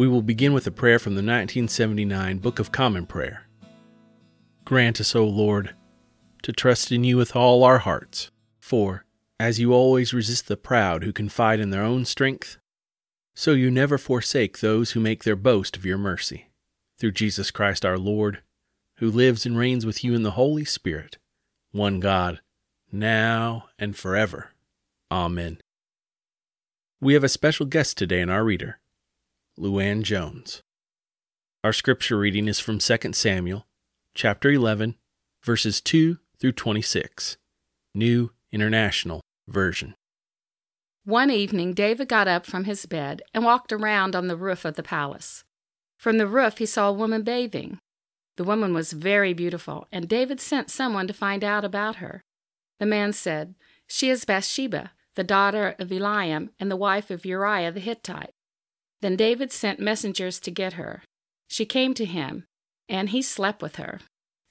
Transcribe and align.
We 0.00 0.08
will 0.08 0.22
begin 0.22 0.54
with 0.54 0.66
a 0.66 0.70
prayer 0.70 0.98
from 0.98 1.12
the 1.12 1.18
1979 1.18 2.38
Book 2.38 2.58
of 2.58 2.72
Common 2.72 3.04
Prayer. 3.04 3.46
Grant 4.64 4.98
us, 4.98 5.14
O 5.14 5.26
Lord, 5.26 5.74
to 6.42 6.54
trust 6.54 6.90
in 6.90 7.04
you 7.04 7.18
with 7.18 7.36
all 7.36 7.62
our 7.62 7.80
hearts, 7.80 8.30
for, 8.58 9.04
as 9.38 9.60
you 9.60 9.74
always 9.74 10.14
resist 10.14 10.48
the 10.48 10.56
proud 10.56 11.04
who 11.04 11.12
confide 11.12 11.60
in 11.60 11.68
their 11.68 11.82
own 11.82 12.06
strength, 12.06 12.56
so 13.34 13.52
you 13.52 13.70
never 13.70 13.98
forsake 13.98 14.60
those 14.60 14.92
who 14.92 15.00
make 15.00 15.24
their 15.24 15.36
boast 15.36 15.76
of 15.76 15.84
your 15.84 15.98
mercy. 15.98 16.48
Through 16.98 17.12
Jesus 17.12 17.50
Christ 17.50 17.84
our 17.84 17.98
Lord, 17.98 18.40
who 19.00 19.10
lives 19.10 19.44
and 19.44 19.58
reigns 19.58 19.84
with 19.84 20.02
you 20.02 20.14
in 20.14 20.22
the 20.22 20.30
Holy 20.30 20.64
Spirit, 20.64 21.18
one 21.72 22.00
God, 22.00 22.40
now 22.90 23.66
and 23.78 23.94
forever. 23.94 24.52
Amen. 25.12 25.60
We 27.02 27.12
have 27.12 27.24
a 27.24 27.28
special 27.28 27.66
guest 27.66 27.98
today 27.98 28.22
in 28.22 28.30
our 28.30 28.44
reader. 28.44 28.78
Luann 29.60 30.02
Jones. 30.02 30.62
Our 31.62 31.74
scripture 31.74 32.16
reading 32.16 32.48
is 32.48 32.58
from 32.58 32.78
2 32.78 33.12
Samuel, 33.12 33.66
chapter 34.14 34.50
11, 34.50 34.96
verses 35.44 35.82
2 35.82 36.16
through 36.40 36.52
26, 36.52 37.36
New 37.94 38.30
International 38.50 39.20
Version. 39.46 39.94
One 41.04 41.30
evening, 41.30 41.74
David 41.74 42.08
got 42.08 42.26
up 42.26 42.46
from 42.46 42.64
his 42.64 42.86
bed 42.86 43.20
and 43.34 43.44
walked 43.44 43.70
around 43.70 44.16
on 44.16 44.28
the 44.28 44.36
roof 44.36 44.64
of 44.64 44.76
the 44.76 44.82
palace. 44.82 45.44
From 45.98 46.16
the 46.16 46.26
roof, 46.26 46.56
he 46.56 46.64
saw 46.64 46.88
a 46.88 46.94
woman 46.94 47.22
bathing. 47.22 47.80
The 48.38 48.44
woman 48.44 48.72
was 48.72 48.94
very 48.94 49.34
beautiful, 49.34 49.86
and 49.92 50.08
David 50.08 50.40
sent 50.40 50.70
someone 50.70 51.06
to 51.06 51.12
find 51.12 51.44
out 51.44 51.66
about 51.66 51.96
her. 51.96 52.22
The 52.78 52.86
man 52.86 53.12
said, 53.12 53.56
She 53.86 54.08
is 54.08 54.24
Bathsheba, 54.24 54.92
the 55.16 55.24
daughter 55.24 55.74
of 55.78 55.88
Eliam 55.88 56.48
and 56.58 56.70
the 56.70 56.76
wife 56.76 57.10
of 57.10 57.26
Uriah 57.26 57.72
the 57.72 57.80
Hittite. 57.80 58.32
Then 59.00 59.16
David 59.16 59.52
sent 59.52 59.80
messengers 59.80 60.40
to 60.40 60.50
get 60.50 60.74
her. 60.74 61.02
She 61.48 61.64
came 61.64 61.94
to 61.94 62.04
him, 62.04 62.46
and 62.88 63.10
he 63.10 63.22
slept 63.22 63.62
with 63.62 63.76
her. 63.76 64.00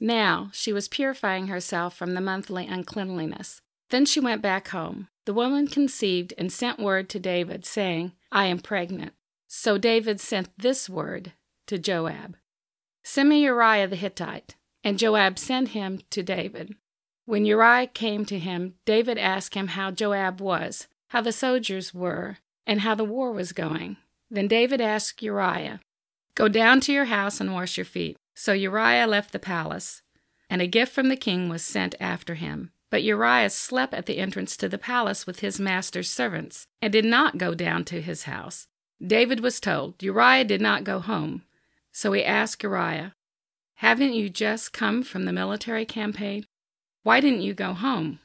Now 0.00 0.50
she 0.52 0.72
was 0.72 0.88
purifying 0.88 1.48
herself 1.48 1.96
from 1.96 2.14
the 2.14 2.20
monthly 2.20 2.66
uncleanliness. 2.66 3.60
Then 3.90 4.06
she 4.06 4.20
went 4.20 4.42
back 4.42 4.68
home. 4.68 5.08
The 5.26 5.34
woman 5.34 5.66
conceived 5.66 6.32
and 6.38 6.52
sent 6.52 6.78
word 6.78 7.08
to 7.10 7.18
David, 7.18 7.66
saying, 7.66 8.12
I 8.32 8.46
am 8.46 8.58
pregnant. 8.58 9.12
So 9.48 9.78
David 9.78 10.20
sent 10.20 10.50
this 10.58 10.88
word 10.88 11.32
to 11.66 11.78
Joab 11.78 12.36
Send 13.02 13.30
me 13.30 13.42
Uriah 13.42 13.88
the 13.88 13.96
Hittite. 13.96 14.54
And 14.84 14.98
Joab 14.98 15.38
sent 15.38 15.68
him 15.68 16.00
to 16.10 16.22
David. 16.22 16.74
When 17.24 17.44
Uriah 17.44 17.88
came 17.88 18.24
to 18.26 18.38
him, 18.38 18.74
David 18.84 19.18
asked 19.18 19.54
him 19.54 19.68
how 19.68 19.90
Joab 19.90 20.40
was, 20.40 20.88
how 21.08 21.20
the 21.20 21.32
soldiers 21.32 21.92
were, 21.92 22.38
and 22.66 22.82
how 22.82 22.94
the 22.94 23.04
war 23.04 23.32
was 23.32 23.52
going. 23.52 23.96
Then 24.30 24.48
David 24.48 24.80
asked 24.80 25.22
Uriah, 25.22 25.80
Go 26.34 26.48
down 26.48 26.80
to 26.82 26.92
your 26.92 27.06
house 27.06 27.40
and 27.40 27.52
wash 27.52 27.76
your 27.76 27.84
feet. 27.84 28.16
So 28.34 28.52
Uriah 28.52 29.06
left 29.06 29.32
the 29.32 29.38
palace, 29.38 30.02
and 30.48 30.62
a 30.62 30.66
gift 30.66 30.92
from 30.92 31.08
the 31.08 31.16
king 31.16 31.48
was 31.48 31.64
sent 31.64 31.94
after 31.98 32.36
him. 32.36 32.70
But 32.90 33.02
Uriah 33.02 33.50
slept 33.50 33.92
at 33.92 34.06
the 34.06 34.18
entrance 34.18 34.56
to 34.58 34.68
the 34.68 34.78
palace 34.78 35.26
with 35.26 35.40
his 35.40 35.58
master's 35.58 36.08
servants, 36.08 36.66
and 36.80 36.92
did 36.92 37.04
not 37.04 37.38
go 37.38 37.54
down 37.54 37.84
to 37.86 38.00
his 38.00 38.22
house. 38.24 38.68
David 39.04 39.40
was 39.40 39.60
told, 39.60 40.02
Uriah 40.02 40.44
did 40.44 40.60
not 40.60 40.84
go 40.84 41.00
home. 41.00 41.42
So 41.92 42.12
he 42.12 42.24
asked 42.24 42.62
Uriah, 42.62 43.14
Haven't 43.76 44.14
you 44.14 44.28
just 44.28 44.72
come 44.72 45.02
from 45.02 45.24
the 45.24 45.32
military 45.32 45.84
campaign? 45.84 46.46
Why 47.02 47.20
didn't 47.20 47.42
you 47.42 47.54
go 47.54 47.72
home? 47.74 48.20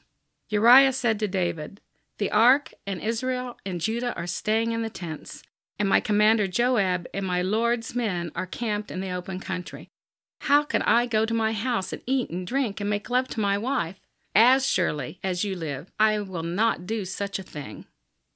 Uriah 0.48 0.92
said 0.92 1.18
to 1.20 1.28
David, 1.28 1.80
The 2.18 2.30
ark 2.30 2.72
and 2.86 3.00
Israel 3.00 3.56
and 3.66 3.80
Judah 3.80 4.14
are 4.16 4.26
staying 4.26 4.72
in 4.72 4.82
the 4.82 4.90
tents, 4.90 5.42
and 5.78 5.88
my 5.88 6.00
commander 6.00 6.46
Joab 6.46 7.06
and 7.12 7.26
my 7.26 7.42
lord's 7.42 7.94
men 7.94 8.30
are 8.34 8.46
camped 8.46 8.90
in 8.90 9.00
the 9.00 9.10
open 9.10 9.40
country. 9.40 9.90
How 10.40 10.62
can 10.62 10.82
I 10.82 11.06
go 11.06 11.24
to 11.24 11.34
my 11.34 11.52
house 11.52 11.92
and 11.92 12.02
eat 12.06 12.30
and 12.30 12.46
drink 12.46 12.80
and 12.80 12.90
make 12.90 13.10
love 13.10 13.28
to 13.28 13.40
my 13.40 13.56
wife? 13.56 13.98
As 14.34 14.66
surely 14.66 15.20
as 15.22 15.44
you 15.44 15.54
live, 15.54 15.90
I 15.98 16.18
will 16.20 16.42
not 16.42 16.86
do 16.86 17.04
such 17.04 17.38
a 17.38 17.44
thing. 17.44 17.86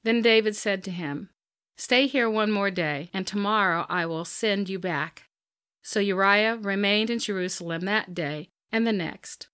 Then 0.03 0.21
David 0.21 0.55
said 0.55 0.83
to 0.85 0.91
him, 0.91 1.29
Stay 1.77 2.07
here 2.07 2.29
one 2.29 2.51
more 2.51 2.71
day, 2.71 3.09
and 3.13 3.27
tomorrow 3.27 3.85
I 3.89 4.05
will 4.05 4.25
send 4.25 4.69
you 4.69 4.79
back. 4.79 5.29
So 5.81 5.99
Uriah 5.99 6.57
remained 6.57 7.09
in 7.09 7.19
Jerusalem 7.19 7.81
that 7.81 8.13
day 8.13 8.49
and 8.71 8.85
the 8.85 8.93
next. 8.93 9.47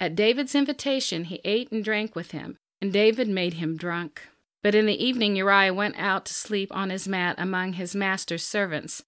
At 0.00 0.14
David's 0.14 0.54
invitation, 0.54 1.24
he 1.24 1.40
ate 1.44 1.70
and 1.70 1.84
drank 1.84 2.14
with 2.14 2.32
him, 2.32 2.58
and 2.80 2.92
David 2.92 3.28
made 3.28 3.54
him 3.54 3.76
drunk. 3.76 4.28
But 4.64 4.74
in 4.74 4.86
the 4.86 5.04
evening 5.04 5.36
Uriah 5.36 5.74
went 5.74 5.96
out 5.98 6.24
to 6.24 6.32
sleep 6.32 6.74
on 6.74 6.88
his 6.88 7.06
mat 7.06 7.34
among 7.36 7.74
his 7.74 7.94
master's 7.94 8.42
servants. 8.42 9.04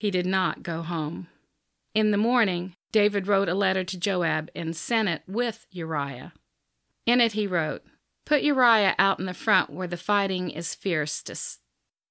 He 0.00 0.10
did 0.10 0.24
not 0.24 0.62
go 0.62 0.80
home. 0.80 1.28
In 1.94 2.10
the 2.10 2.16
morning, 2.16 2.74
David 2.90 3.26
wrote 3.26 3.50
a 3.50 3.54
letter 3.54 3.84
to 3.84 3.98
Joab 3.98 4.50
and 4.54 4.74
sent 4.74 5.10
it 5.10 5.22
with 5.28 5.66
Uriah. 5.70 6.32
In 7.04 7.20
it 7.20 7.32
he 7.32 7.46
wrote, 7.46 7.82
Put 8.24 8.42
Uriah 8.42 8.94
out 8.98 9.20
in 9.20 9.26
the 9.26 9.34
front 9.34 9.68
where 9.68 9.86
the 9.86 9.98
fighting 9.98 10.48
is 10.48 10.74
fiercest. 10.74 11.60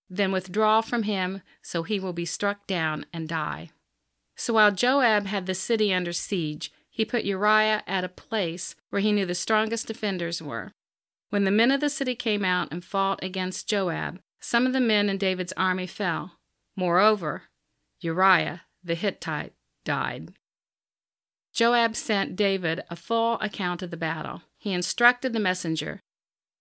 Then 0.08 0.32
withdraw 0.32 0.82
from 0.82 1.04
him, 1.04 1.42
so 1.64 1.82
he 1.82 2.00
will 2.00 2.14
be 2.14 2.26
struck 2.26 2.68
down 2.68 3.08
and 3.12 3.28
die. 3.28 3.72
So 4.36 4.54
while 4.54 4.72
Joab 4.72 5.26
had 5.26 5.48
the 5.48 5.56
city 5.56 5.92
under 5.92 6.14
siege, 6.14 6.72
he 6.92 7.06
put 7.06 7.24
Uriah 7.24 7.82
at 7.88 8.04
a 8.04 8.10
place 8.10 8.76
where 8.92 9.02
he 9.02 9.12
knew 9.12 9.26
the 9.26 9.34
strongest 9.34 9.88
defenders 9.88 10.44
were. 10.44 10.74
When 11.34 11.46
the 11.46 11.50
men 11.50 11.72
of 11.72 11.82
the 11.82 11.90
city 11.90 12.14
came 12.14 12.46
out 12.46 12.68
and 12.70 12.86
fought 12.86 13.24
against 13.24 13.68
Joab, 13.68 14.20
some 14.40 14.68
of 14.68 14.74
the 14.74 14.80
men 14.80 15.10
in 15.10 15.18
David's 15.18 15.52
army 15.54 15.88
fell. 15.88 16.34
Moreover, 16.76 17.46
Uriah 18.02 18.62
the 18.84 18.94
Hittite 18.94 19.54
died. 19.84 20.34
Joab 21.52 21.96
sent 21.96 22.36
David 22.36 22.84
a 22.88 22.96
full 22.96 23.40
account 23.40 23.82
of 23.82 23.90
the 23.90 23.98
battle. 23.98 24.44
He 24.60 24.74
instructed 24.74 25.34
the 25.34 25.40
messenger 25.40 26.02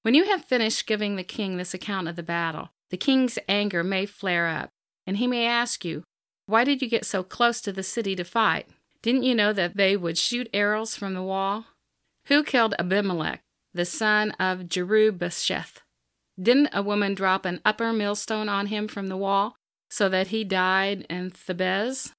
When 0.01 0.15
you 0.15 0.25
have 0.25 0.47
finished 0.47 0.87
giving 0.87 1.17
the 1.17 1.23
king 1.23 1.59
this 1.59 1.75
account 1.75 2.09
of 2.09 2.17
the 2.17 2.23
battle, 2.23 2.71
the 2.89 2.97
king's 2.97 3.39
anger 3.47 3.85
may 3.85 4.07
flare 4.07 4.49
up, 4.49 4.71
and 5.07 5.19
he 5.19 5.27
may 5.27 5.45
ask 5.45 5.85
you, 5.85 6.03
Why 6.47 6.65
did 6.65 6.81
you 6.81 6.89
get 6.89 7.05
so 7.05 7.23
close 7.23 7.61
to 7.61 7.73
the 7.73 7.83
city 7.83 8.17
to 8.17 8.25
fight? 8.25 8.69
Didn't 9.03 9.25
you 9.25 9.35
know 9.35 9.53
that 9.53 9.77
they 9.77 9.99
would 9.99 10.17
shoot 10.17 10.49
arrows 10.55 10.97
from 10.97 11.13
the 11.13 11.23
wall? 11.23 11.67
Who 12.29 12.43
killed 12.43 12.75
Abimelech? 12.79 13.43
The 13.75 13.85
son 13.85 14.33
of 14.33 14.69
Jerubbesheth. 14.69 15.79
Didn't 16.41 16.71
a 16.73 16.83
woman 16.83 17.15
drop 17.15 17.45
an 17.45 17.61
upper 17.65 17.93
millstone 17.93 18.49
on 18.49 18.67
him 18.67 18.89
from 18.89 19.09
the 19.09 19.17
wall 19.17 19.57
so 19.91 20.09
that 20.09 20.29
he 20.29 20.45
died 20.45 21.07
in 21.11 21.31
Thebez? 21.31 22.13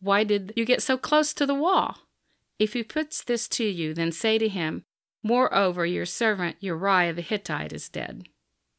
Why 0.00 0.24
did 0.24 0.52
you 0.56 0.64
get 0.64 0.82
so 0.82 0.96
close 0.96 1.34
to 1.34 1.46
the 1.46 1.54
wall? 1.54 1.98
If 2.58 2.72
he 2.72 2.82
puts 2.82 3.22
this 3.22 3.48
to 3.48 3.64
you, 3.64 3.94
then 3.94 4.12
say 4.12 4.38
to 4.38 4.48
him, 4.48 4.84
Moreover, 5.22 5.84
your 5.84 6.06
servant 6.06 6.56
Uriah 6.60 7.12
the 7.12 7.22
Hittite 7.22 7.72
is 7.72 7.88
dead. 7.88 8.28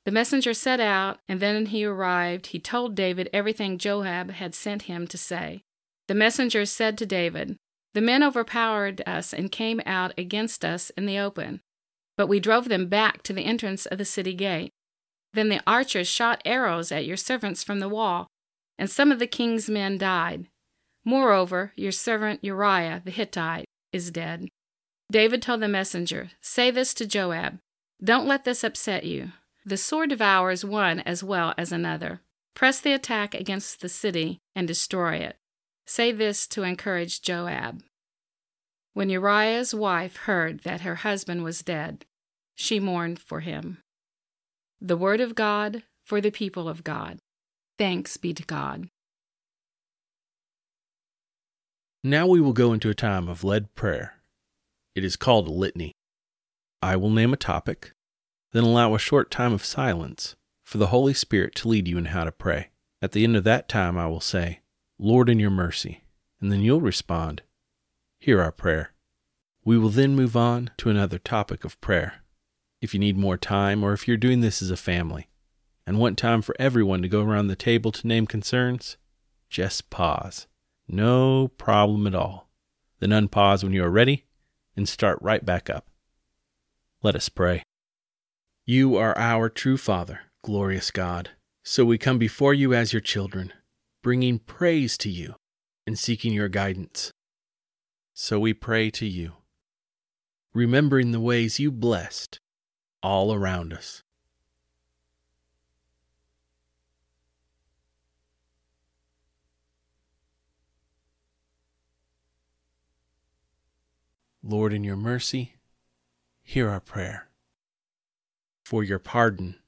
The 0.06 0.12
messenger 0.12 0.54
set 0.54 0.80
out, 0.80 1.20
and 1.28 1.40
then 1.40 1.68
he 1.68 1.86
arrived. 1.86 2.48
He 2.48 2.60
told 2.60 2.96
David 2.96 3.30
everything 3.34 3.78
Joab 3.78 4.32
had 4.32 4.56
sent 4.56 4.84
him 4.84 5.06
to 5.08 5.18
say. 5.18 5.64
The 6.08 6.16
messenger 6.16 6.66
said 6.66 6.98
to 6.98 7.06
David, 7.06 7.58
The 7.94 8.02
men 8.02 8.24
overpowered 8.24 9.02
us 9.06 9.34
and 9.34 9.52
came 9.52 9.82
out 9.86 10.14
against 10.18 10.64
us 10.64 10.90
in 10.92 11.06
the 11.06 11.20
open 11.20 11.62
but 12.20 12.28
we 12.28 12.42
drove 12.42 12.68
them 12.68 12.88
back 12.88 13.24
to 13.24 13.32
the 13.32 13.46
entrance 13.46 13.86
of 13.86 13.98
the 13.98 14.04
city 14.04 14.34
gate. 14.34 14.74
Then 15.32 15.48
the 15.48 15.62
archers 15.66 16.10
shot 16.10 16.42
arrows 16.44 16.92
at 16.92 17.06
your 17.06 17.16
servants 17.16 17.64
from 17.64 17.80
the 17.80 17.88
wall, 17.88 18.28
and 18.78 18.90
some 18.90 19.10
of 19.10 19.20
the 19.20 19.26
king's 19.26 19.70
men 19.70 19.98
died. 19.98 20.48
Moreover, 21.06 21.72
your 21.78 21.94
servant 21.94 22.44
Uriah 22.44 23.02
the 23.06 23.12
Hittite 23.12 23.68
is 23.94 24.12
dead. 24.12 24.50
David 25.10 25.42
told 25.42 25.62
the 25.62 25.70
messenger, 25.70 26.32
Say 26.42 26.72
this 26.72 26.94
to 26.96 27.08
Joab 27.08 27.60
Don't 28.04 28.28
let 28.28 28.44
this 28.44 28.66
upset 28.66 29.06
you. 29.06 29.32
The 29.66 29.78
sword 29.78 30.10
devours 30.10 30.66
one 30.66 31.00
as 31.00 31.24
well 31.24 31.54
as 31.58 31.72
another. 31.72 32.20
Press 32.54 32.82
the 32.82 32.92
attack 32.92 33.34
against 33.34 33.80
the 33.80 33.88
city 33.88 34.40
and 34.54 34.68
destroy 34.68 35.16
it. 35.16 35.38
Say 35.88 36.12
this 36.12 36.48
to 36.48 36.64
encourage 36.64 37.22
Joab. 37.22 37.82
When 38.94 39.10
Uriah's 39.10 39.74
wife 39.74 40.18
heard 40.18 40.64
that 40.64 40.82
her 40.82 40.96
husband 40.96 41.46
was 41.46 41.62
dead, 41.62 42.04
she 42.60 42.78
mourned 42.78 43.18
for 43.18 43.40
him. 43.40 43.78
The 44.82 44.98
word 44.98 45.22
of 45.22 45.34
God 45.34 45.84
for 46.04 46.20
the 46.20 46.30
people 46.30 46.68
of 46.68 46.84
God. 46.84 47.20
Thanks 47.78 48.18
be 48.18 48.34
to 48.34 48.44
God. 48.44 48.90
Now 52.04 52.28
we 52.28 52.42
will 52.42 52.52
go 52.52 52.74
into 52.74 52.90
a 52.90 52.94
time 52.94 53.30
of 53.30 53.46
led 53.46 53.74
prayer. 53.76 54.16
It 54.94 55.06
is 55.06 55.16
called 55.16 55.48
a 55.48 55.52
litany. 55.52 55.94
I 56.82 56.98
will 56.98 57.10
name 57.10 57.32
a 57.32 57.38
topic, 57.38 57.94
then 58.52 58.66
allow 58.66 58.94
a 58.94 59.00
short 59.00 59.32
time 59.32 59.54
of 59.54 59.64
silence 59.64 60.36
for 60.66 60.80
the 60.80 60.88
Holy 60.88 61.14
Spirit 61.14 61.56
to 61.56 61.70
lead 61.70 61.88
you 61.88 61.98
in 61.98 62.06
how 62.06 62.26
to 62.26 62.32
pray. 62.32 62.72
At 63.02 63.14
the 63.14 63.24
end 63.24 63.38
of 63.38 63.46
that 63.46 63.70
time, 63.70 63.98
I 63.98 64.08
will 64.08 64.20
say, 64.20 64.60
Lord, 64.98 65.30
in 65.30 65.40
your 65.40 65.50
mercy, 65.50 66.04
and 66.42 66.52
then 66.52 66.60
you'll 66.60 66.82
respond, 66.82 67.42
Hear 68.20 68.42
our 68.42 68.52
prayer. 68.52 68.92
We 69.64 69.78
will 69.78 69.90
then 69.90 70.14
move 70.14 70.36
on 70.36 70.72
to 70.78 70.90
another 70.90 71.20
topic 71.20 71.64
of 71.64 71.80
prayer. 71.80 72.22
If 72.82 72.94
you 72.94 73.00
need 73.00 73.18
more 73.18 73.38
time, 73.38 73.84
or 73.84 73.94
if 73.94 74.08
you're 74.08 74.18
doing 74.18 74.42
this 74.42 74.62
as 74.62 74.72
a 74.72 74.78
family 74.78 75.28
and 75.86 76.00
want 76.00 76.18
time 76.18 76.42
for 76.42 76.56
everyone 76.60 77.02
to 77.02 77.10
go 77.10 77.22
around 77.22 77.48
the 77.48 77.56
table 77.56 77.92
to 77.92 78.08
name 78.08 78.26
concerns, 78.26 78.98
just 79.50 79.90
pause. 79.90 80.48
No 80.88 81.50
problem 81.50 82.08
at 82.08 82.16
all. 82.16 82.50
Then 83.00 83.10
unpause 83.10 83.64
when 83.64 83.74
you 83.74 83.84
are 83.84 83.90
ready 83.90 84.26
and 84.76 84.88
start 84.88 85.20
right 85.22 85.46
back 85.46 85.70
up. 85.70 85.90
Let 87.04 87.16
us 87.16 87.30
pray. 87.30 87.64
You 88.66 88.96
are 88.98 89.18
our 89.18 89.50
true 89.50 89.78
Father, 89.78 90.22
glorious 90.42 90.92
God. 90.92 91.32
So 91.64 91.84
we 91.86 91.98
come 91.98 92.18
before 92.18 92.54
you 92.54 92.74
as 92.74 92.94
your 92.94 93.02
children, 93.02 93.52
bringing 94.02 94.40
praise 94.40 94.98
to 95.00 95.10
you 95.10 95.36
and 95.86 95.98
seeking 95.98 96.34
your 96.34 96.50
guidance. 96.50 97.12
So 98.14 98.40
we 98.40 98.54
pray 98.54 98.90
to 98.92 99.06
you, 99.06 99.34
remembering 100.54 101.12
the 101.12 101.20
ways 101.20 101.60
you 101.60 101.72
blessed 101.72 102.40
all 103.02 103.34
around 103.34 103.74
us. 103.74 104.04
Lord, 114.44 114.74
in 114.74 114.84
your 114.84 114.96
mercy, 114.96 115.56
hear 116.42 116.70
our 116.70 116.80
prayer 116.80 117.28
for 118.64 118.84
your 118.84 119.00
pardon 119.00 119.60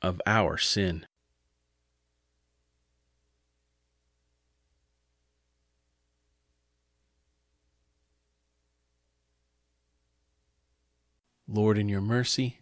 of 0.00 0.20
our 0.26 0.56
sin. 0.56 1.06
Lord, 11.46 11.76
in 11.76 11.90
your 11.90 12.00
mercy, 12.00 12.61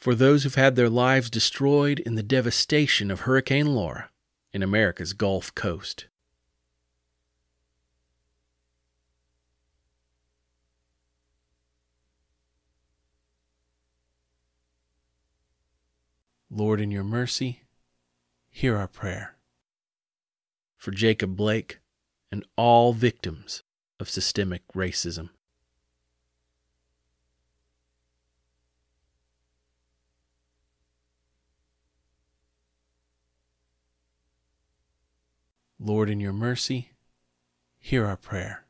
for 0.00 0.14
those 0.14 0.42
who've 0.42 0.54
had 0.54 0.76
their 0.76 0.88
lives 0.88 1.28
destroyed 1.28 2.00
in 2.00 2.14
the 2.14 2.22
devastation 2.22 3.10
of 3.10 3.20
Hurricane 3.20 3.74
Laura 3.74 4.08
in 4.50 4.62
America's 4.62 5.12
Gulf 5.12 5.54
Coast. 5.54 6.06
Lord, 16.50 16.80
in 16.80 16.90
your 16.90 17.04
mercy, 17.04 17.62
hear 18.48 18.76
our 18.76 18.88
prayer. 18.88 19.36
For 20.76 20.90
Jacob 20.90 21.36
Blake 21.36 21.78
and 22.32 22.44
all 22.56 22.94
victims 22.94 23.62
of 24.00 24.08
systemic 24.08 24.62
racism. 24.74 25.28
Lord, 35.82 36.10
in 36.10 36.20
your 36.20 36.34
mercy, 36.34 36.90
hear 37.78 38.04
our 38.04 38.18
prayer. 38.18 38.66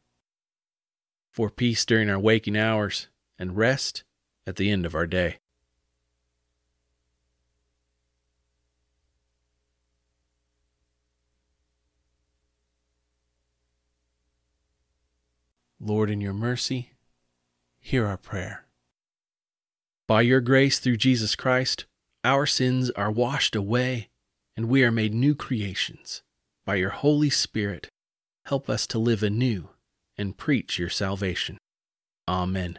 For 1.29 1.51
peace 1.51 1.85
during 1.85 2.09
our 2.09 2.21
waking 2.21 2.57
hours 2.57 3.09
and 3.37 3.57
rest 3.57 4.05
at 4.47 4.55
the 4.55 4.71
end 4.71 4.87
of 4.87 4.95
our 4.95 5.09
day. 5.09 5.39
Lord, 15.81 16.11
in 16.11 16.21
your 16.21 16.35
mercy, 16.35 16.93
hear 17.81 18.07
our 18.07 18.19
prayer. 18.19 18.67
By 20.07 20.23
your 20.23 20.41
grace 20.41 20.79
through 20.79 20.99
Jesus 20.99 21.35
Christ, 21.35 21.87
our 22.23 22.47
sins 22.47 22.89
are 22.91 23.11
washed 23.11 23.57
away 23.57 24.11
and 24.57 24.69
we 24.69 24.85
are 24.85 24.93
made 24.93 25.13
new 25.13 25.35
creations 25.35 26.23
by 26.65 26.77
your 26.77 26.91
Holy 26.91 27.31
Spirit, 27.31 27.89
help 28.47 28.69
us 28.69 28.87
to 28.89 28.99
live 28.99 29.23
anew 29.23 29.71
and 30.17 30.37
preach 30.37 30.79
your 30.79 30.89
salvation. 30.89 31.59
Amen. 32.29 32.79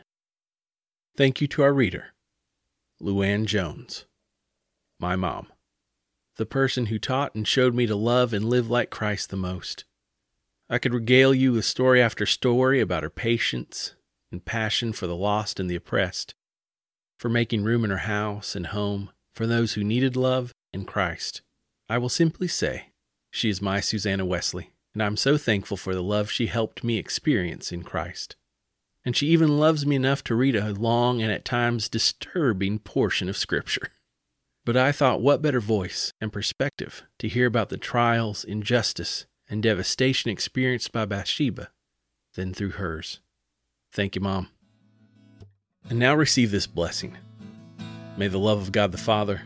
Thank 1.17 1.41
you 1.41 1.47
to 1.47 1.63
our 1.63 1.73
reader, 1.73 2.13
Luann 3.01 3.45
Jones, 3.45 4.05
my 4.99 5.15
mom, 5.15 5.47
the 6.37 6.45
person 6.45 6.85
who 6.85 6.99
taught 6.99 7.35
and 7.35 7.47
showed 7.47 7.75
me 7.75 7.85
to 7.85 7.95
love 7.95 8.33
and 8.33 8.45
live 8.45 8.69
like 8.69 8.89
Christ 8.89 9.29
the 9.29 9.37
most. 9.37 9.85
I 10.69 10.77
could 10.77 10.93
regale 10.93 11.33
you 11.33 11.51
with 11.51 11.65
story 11.65 12.01
after 12.01 12.25
story 12.25 12.79
about 12.79 13.03
her 13.03 13.09
patience 13.09 13.95
and 14.31 14.45
passion 14.45 14.93
for 14.93 15.05
the 15.05 15.15
lost 15.15 15.59
and 15.59 15.69
the 15.69 15.75
oppressed, 15.75 16.33
for 17.17 17.27
making 17.27 17.63
room 17.63 17.83
in 17.83 17.89
her 17.89 17.97
house 17.97 18.55
and 18.55 18.67
home 18.67 19.09
for 19.33 19.45
those 19.45 19.73
who 19.73 19.83
needed 19.83 20.15
love 20.15 20.53
and 20.71 20.87
Christ. 20.87 21.41
I 21.89 21.97
will 21.97 22.07
simply 22.09 22.47
say, 22.47 22.90
she 23.31 23.49
is 23.49 23.61
my 23.61 23.79
Susanna 23.79 24.25
Wesley, 24.25 24.71
and 24.93 25.01
I'm 25.01 25.17
so 25.17 25.37
thankful 25.37 25.77
for 25.77 25.95
the 25.95 26.03
love 26.03 26.29
she 26.29 26.47
helped 26.47 26.83
me 26.83 26.97
experience 26.97 27.71
in 27.71 27.83
Christ. 27.83 28.35
And 29.03 29.15
she 29.15 29.27
even 29.27 29.57
loves 29.57 29.85
me 29.85 29.95
enough 29.95 30.23
to 30.25 30.35
read 30.35 30.55
a 30.55 30.73
long 30.73 31.21
and 31.21 31.31
at 31.31 31.45
times 31.45 31.89
disturbing 31.89 32.77
portion 32.79 33.29
of 33.29 33.37
Scripture. 33.37 33.89
But 34.63 34.77
I 34.77 34.91
thought, 34.91 35.21
what 35.21 35.41
better 35.41 35.59
voice 35.59 36.13
and 36.21 36.31
perspective 36.31 37.03
to 37.17 37.27
hear 37.27 37.47
about 37.47 37.69
the 37.69 37.77
trials, 37.77 38.43
injustice, 38.43 39.25
and 39.49 39.63
devastation 39.63 40.29
experienced 40.29 40.91
by 40.91 41.05
Bathsheba 41.05 41.69
than 42.35 42.53
through 42.53 42.71
hers. 42.71 43.19
Thank 43.91 44.15
you, 44.15 44.21
Mom. 44.21 44.49
And 45.89 45.97
now 45.97 46.15
receive 46.15 46.51
this 46.51 46.67
blessing. 46.67 47.17
May 48.17 48.27
the 48.27 48.37
love 48.37 48.59
of 48.61 48.71
God 48.71 48.91
the 48.91 48.97
Father, 48.97 49.41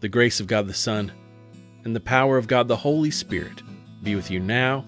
the 0.00 0.08
grace 0.08 0.40
of 0.40 0.46
God 0.46 0.66
the 0.66 0.74
Son, 0.74 1.12
and 1.88 1.96
the 1.96 2.00
power 2.00 2.36
of 2.36 2.46
God 2.46 2.68
the 2.68 2.76
Holy 2.76 3.10
Spirit 3.10 3.62
be 4.02 4.14
with 4.14 4.30
you 4.30 4.40
now 4.40 4.84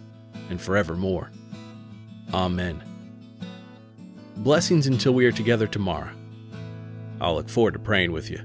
and 0.51 0.61
forevermore. 0.61 1.31
Amen. 2.35 2.85
Blessings 4.37 4.87
until 4.87 5.15
we 5.15 5.25
are 5.25 5.33
together 5.33 5.67
tomorrow. 5.67 6.13
I'll 7.19 7.37
look 7.37 7.49
forward 7.49 7.73
to 7.73 7.79
praying 7.79 8.13
with 8.13 8.29
you. 8.29 8.41